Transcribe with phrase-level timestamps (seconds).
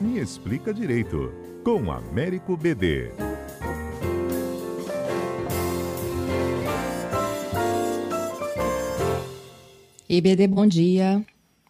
[0.00, 1.30] Me Explica Direito,
[1.62, 3.10] com Américo BD.
[10.08, 11.22] E BD, bom dia.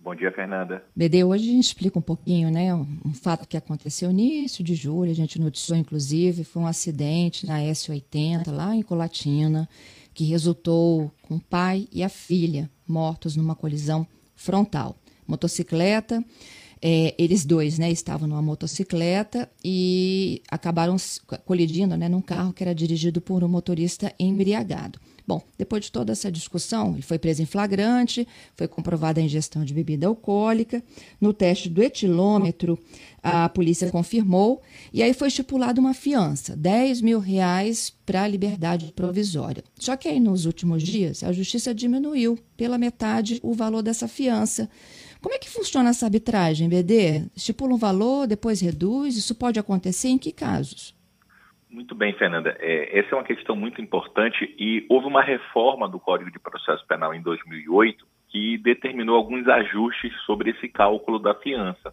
[0.00, 0.82] Bom dia, Fernanda.
[0.94, 2.74] BD, hoje a gente explica um pouquinho, né?
[2.74, 7.46] Um fato que aconteceu no início de julho, a gente noticiou, inclusive, foi um acidente
[7.46, 9.68] na S80, lá em Colatina,
[10.12, 14.04] que resultou com o pai e a filha mortos numa colisão
[14.34, 14.96] frontal.
[15.28, 16.24] Motocicleta,
[16.80, 20.96] é, eles dois né, estavam numa motocicleta e acabaram
[21.44, 24.98] colidindo né, num carro que era dirigido por um motorista embriagado.
[25.26, 29.64] Bom, depois de toda essa discussão, ele foi preso em flagrante, foi comprovada a ingestão
[29.64, 30.80] de bebida alcoólica.
[31.20, 32.78] No teste do etilômetro,
[33.20, 34.62] a polícia confirmou
[34.92, 39.64] e aí foi estipulada uma fiança, 10 mil reais para a liberdade provisória.
[39.76, 44.70] Só que aí nos últimos dias a justiça diminuiu pela metade o valor dessa fiança.
[45.26, 47.28] Como é que funciona essa arbitragem, BD?
[47.34, 49.16] Estipula um valor, depois reduz?
[49.16, 50.94] Isso pode acontecer em que casos?
[51.68, 52.56] Muito bem, Fernanda.
[52.60, 56.86] É, essa é uma questão muito importante e houve uma reforma do Código de Processo
[56.86, 61.92] Penal em 2008 que determinou alguns ajustes sobre esse cálculo da fiança.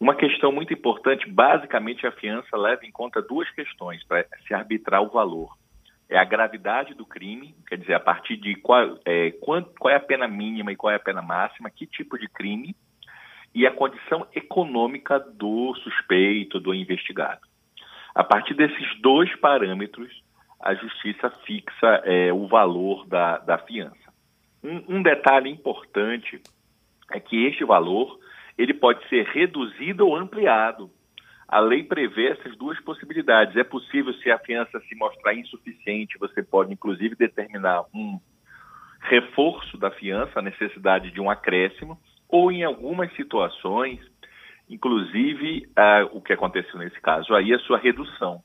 [0.00, 5.04] Uma questão muito importante, basicamente a fiança leva em conta duas questões para se arbitrar
[5.04, 5.56] o valor.
[6.12, 10.00] É a gravidade do crime, quer dizer, a partir de qual é, qual é a
[10.00, 12.76] pena mínima e qual é a pena máxima, que tipo de crime,
[13.54, 17.40] e a condição econômica do suspeito, do investigado.
[18.14, 20.22] A partir desses dois parâmetros,
[20.60, 24.12] a justiça fixa é, o valor da, da fiança.
[24.62, 26.42] Um, um, detalhe importante
[27.10, 28.20] é que este valor
[28.58, 30.90] ele pode ser reduzido ou ampliado.
[31.52, 33.54] A lei prevê essas duas possibilidades.
[33.56, 38.18] É possível, se a fiança se mostrar insuficiente, você pode inclusive determinar um
[39.00, 44.00] reforço da fiança, a necessidade de um acréscimo, ou em algumas situações
[44.72, 48.42] inclusive uh, o que aconteceu nesse caso aí, a sua redução.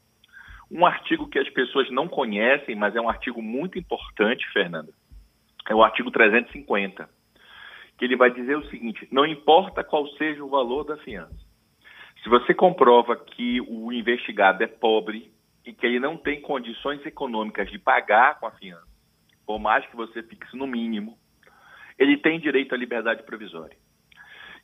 [0.70, 4.92] Um artigo que as pessoas não conhecem, mas é um artigo muito importante, Fernanda,
[5.70, 7.10] é o artigo 350,
[7.98, 11.47] que ele vai dizer o seguinte: não importa qual seja o valor da fiança.
[12.24, 15.32] Se você comprova que o investigado é pobre
[15.66, 18.88] e que ele não tem condições econômicas de pagar com a fiança,
[19.46, 21.18] por mais que você fixe no mínimo,
[21.98, 23.76] ele tem direito à liberdade provisória.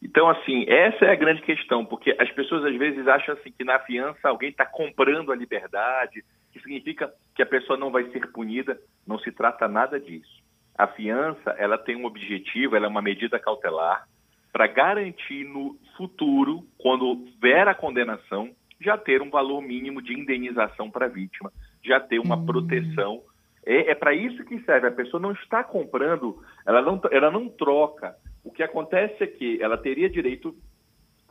[0.01, 3.63] Então, assim, essa é a grande questão, porque as pessoas às vezes acham assim que
[3.63, 8.29] na fiança alguém está comprando a liberdade, que significa que a pessoa não vai ser
[8.31, 8.77] punida.
[9.07, 10.43] Não se trata nada disso.
[10.77, 14.05] A fiança, ela tem um objetivo, ela é uma medida cautelar
[14.53, 20.89] para garantir no futuro, quando vier a condenação, já ter um valor mínimo de indenização
[20.89, 21.51] para a vítima,
[21.83, 22.45] já ter uma hum.
[22.45, 23.21] proteção.
[23.65, 24.87] É, é para isso que serve.
[24.87, 29.61] A pessoa não está comprando, ela não, ela não troca o que acontece é que
[29.61, 30.53] ela teria direito,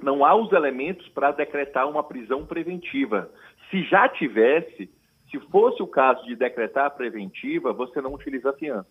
[0.01, 3.31] não há os elementos para decretar uma prisão preventiva.
[3.71, 4.91] Se já tivesse,
[5.31, 8.89] se fosse o caso de decretar a preventiva, você não utiliza a fiança.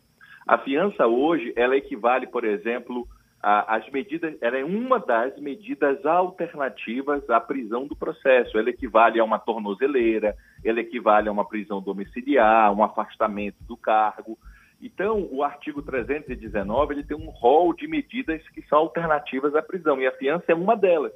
[0.47, 3.07] A fiança hoje, ela equivale, por exemplo,
[3.41, 8.57] às medidas, ela é uma das medidas alternativas à prisão do processo.
[8.57, 14.37] Ela equivale a uma tornozeleira, ela equivale a uma prisão domiciliar, um afastamento do cargo.
[14.81, 19.99] Então, o artigo 319 ele tem um rol de medidas que são alternativas à prisão
[20.01, 21.13] e a fiança é uma delas.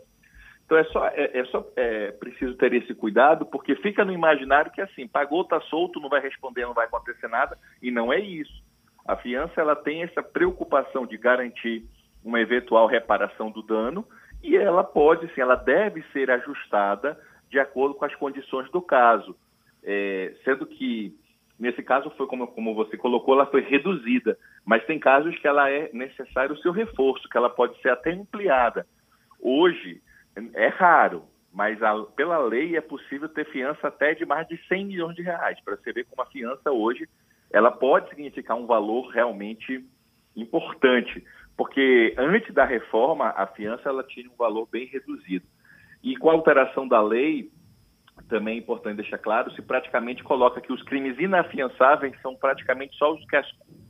[0.65, 4.71] Então é só, é, é só é, preciso ter esse cuidado, porque fica no imaginário
[4.71, 8.19] que assim, pagou, está solto, não vai responder, não vai acontecer nada, e não é
[8.19, 8.63] isso.
[9.07, 11.85] A fiança ela tem essa preocupação de garantir
[12.25, 14.05] uma eventual reparação do dano
[14.43, 17.17] e ela pode, sim, ela deve ser ajustada
[17.49, 19.35] de acordo com as condições do caso,
[19.83, 21.15] é, sendo que
[21.57, 25.69] Nesse caso, foi como, como você colocou, ela foi reduzida, mas tem casos que ela
[25.69, 28.85] é necessário o seu reforço, que ela pode ser até ampliada.
[29.39, 30.01] Hoje,
[30.53, 34.85] é raro, mas a, pela lei é possível ter fiança até de mais de 100
[34.85, 35.57] milhões de reais.
[35.63, 37.07] Para você ver como a fiança hoje,
[37.49, 39.85] ela pode significar um valor realmente
[40.35, 41.23] importante,
[41.57, 45.45] porque antes da reforma, a fiança ela tinha um valor bem reduzido.
[46.03, 47.49] E com a alteração da lei,
[48.29, 53.13] também é importante deixar claro, se praticamente coloca que os crimes inafiançáveis são praticamente só
[53.13, 53.43] os que a,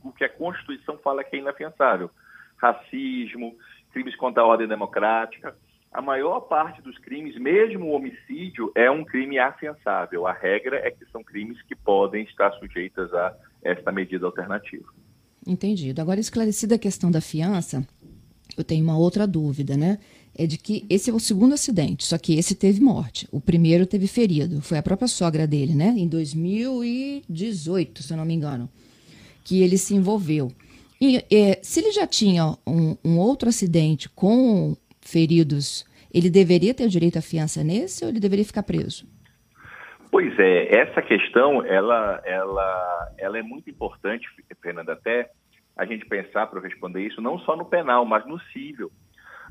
[0.04, 2.10] o que a Constituição fala que é inafiançável.
[2.56, 3.56] Racismo,
[3.92, 5.56] crimes contra a ordem democrática.
[5.92, 10.26] A maior parte dos crimes, mesmo o homicídio, é um crime afiançável.
[10.26, 14.86] A regra é que são crimes que podem estar sujeitas a esta medida alternativa.
[15.46, 16.00] Entendido.
[16.00, 17.86] Agora, esclarecida a questão da fiança,
[18.56, 19.98] eu tenho uma outra dúvida, né?
[20.34, 23.26] É de que esse é o segundo acidente, só que esse teve morte.
[23.30, 24.60] O primeiro teve ferido.
[24.60, 25.94] Foi a própria sogra dele, né?
[25.96, 28.68] Em 2018, se eu não me engano,
[29.44, 30.52] que ele se envolveu.
[31.00, 35.84] E é, se ele já tinha um, um outro acidente com feridos
[36.16, 39.04] ele deveria ter direito à fiança nesse ou ele deveria ficar preso?
[40.16, 44.26] Pois é, essa questão ela, ela, ela é muito importante,
[44.62, 45.28] Fernanda, até
[45.76, 48.90] a gente pensar para responder isso não só no penal, mas no civil.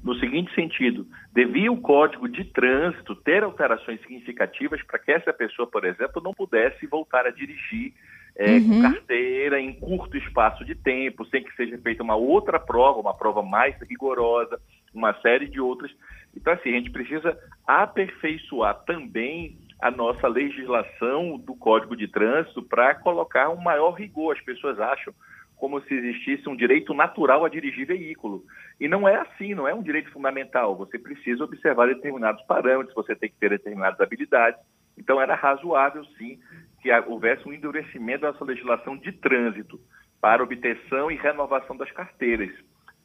[0.03, 5.67] No seguinte sentido, devia o Código de Trânsito ter alterações significativas para que essa pessoa,
[5.67, 7.93] por exemplo, não pudesse voltar a dirigir
[8.35, 8.67] é, uhum.
[8.67, 13.13] com carteira em curto espaço de tempo, sem que seja feita uma outra prova, uma
[13.13, 14.59] prova mais rigorosa,
[14.91, 15.91] uma série de outras.
[16.35, 22.95] Então, assim, a gente precisa aperfeiçoar também a nossa legislação do Código de Trânsito para
[22.95, 24.35] colocar um maior rigor.
[24.35, 25.13] As pessoas acham
[25.55, 28.43] como se existisse um direito natural a dirigir veículo.
[28.79, 30.75] E não é assim, não é um direito fundamental.
[30.75, 34.59] Você precisa observar determinados parâmetros, você tem que ter determinadas habilidades.
[34.97, 36.39] Então, era razoável, sim,
[36.81, 39.79] que houvesse um endurecimento dessa legislação de trânsito
[40.21, 42.51] para obtenção e renovação das carteiras.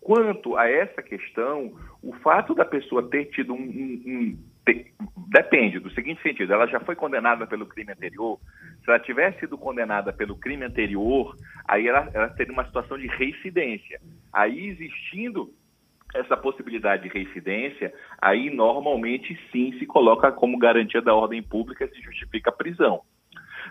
[0.00, 4.38] Quanto a essa questão, o fato da pessoa ter tido um, um, um
[5.28, 8.38] depende do seguinte sentido: ela já foi condenada pelo crime anterior.
[8.82, 11.36] Se ela tivesse sido condenada pelo crime anterior,
[11.68, 14.00] aí ela, ela teria uma situação de reincidência.
[14.32, 15.52] Aí existindo
[16.14, 22.00] essa possibilidade de reincidência, aí normalmente sim se coloca como garantia da ordem pública se
[22.00, 23.02] justifica a prisão.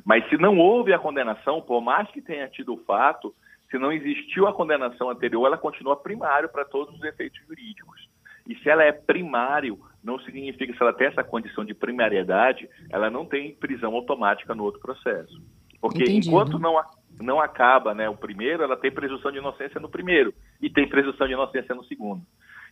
[0.05, 3.33] Mas se não houve a condenação, por mais que tenha tido o fato,
[3.69, 8.09] se não existiu a condenação anterior, ela continua primário para todos os efeitos jurídicos.
[8.47, 13.09] E se ela é primário, não significa, se ela tem essa condição de primariedade, ela
[13.09, 15.39] não tem prisão automática no outro processo.
[15.79, 16.27] Porque Entendido.
[16.27, 16.81] enquanto não,
[17.21, 21.27] não acaba né, o primeiro, ela tem presunção de inocência no primeiro e tem presunção
[21.27, 22.23] de inocência no segundo.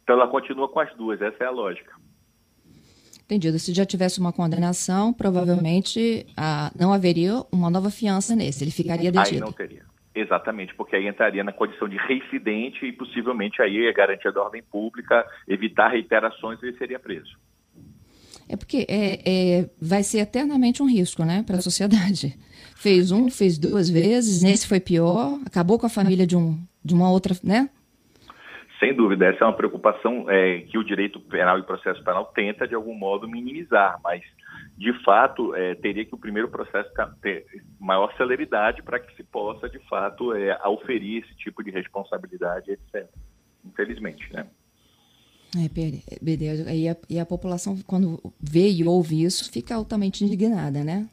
[0.01, 1.93] Então ela continua com as duas, essa é a lógica.
[3.25, 3.59] Entendido.
[3.59, 9.11] Se já tivesse uma condenação, provavelmente ah, não haveria uma nova fiança nesse, ele ficaria
[9.11, 9.35] detido.
[9.35, 9.86] Aí não teria.
[10.19, 14.63] Exatamente, porque aí entraria na condição de reincidente e possivelmente aí a garantia da ordem
[14.63, 17.37] pública, evitar reiterações, ele seria preso.
[18.49, 22.35] É porque é, é, vai ser eternamente um risco né, para a sociedade.
[22.75, 26.93] Fez um, fez duas vezes, nesse foi pior, acabou com a família de, um, de
[26.93, 27.67] uma outra, né?
[28.79, 32.67] Sem dúvida, essa é uma preocupação é, que o direito penal e processo penal tenta,
[32.67, 34.21] de algum modo, minimizar, mas
[34.77, 36.89] de fato, é, teria que o primeiro processo
[37.19, 37.45] ter
[37.79, 43.09] maior celeridade para que se possa, de fato, é, auferir esse tipo de responsabilidade, etc.
[43.65, 44.45] Infelizmente, né?
[45.55, 45.67] É,
[46.21, 51.09] BD, e a, e a população, quando vê e ouve isso, fica altamente indignada, né?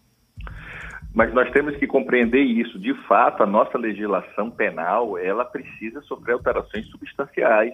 [1.14, 2.78] Mas nós temos que compreender isso.
[2.78, 7.72] De fato, a nossa legislação penal, ela precisa sofrer alterações substanciais.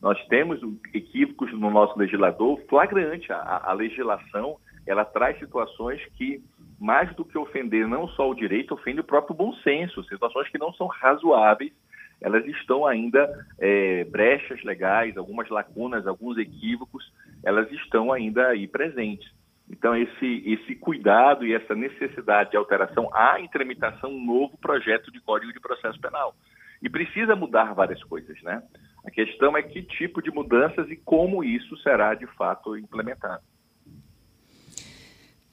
[0.00, 0.60] Nós temos
[0.92, 3.32] equívocos no nosso legislador flagrante.
[3.32, 6.42] A, a legislação ela traz situações que,
[6.78, 10.58] mais do que ofender não só o direito, ofende o próprio bom senso, situações que
[10.58, 11.72] não são razoáveis,
[12.20, 13.28] elas estão ainda
[13.58, 17.04] é, brechas legais, algumas lacunas, alguns equívocos,
[17.42, 19.30] elas estão ainda aí presentes.
[19.68, 25.10] Então, esse, esse cuidado e essa necessidade de alteração, há em tramitação um novo projeto
[25.10, 26.34] de Código de Processo Penal.
[26.82, 28.62] E precisa mudar várias coisas, né?
[29.06, 33.42] A questão é que tipo de mudanças e como isso será de fato implementado.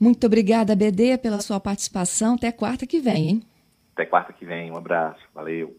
[0.02, 2.34] Muito obrigada, BD, pela sua participação.
[2.34, 3.44] Até quarta que vem, hein?
[3.94, 4.72] Até quarta que vem.
[4.72, 5.22] Um abraço.
[5.32, 5.78] Valeu.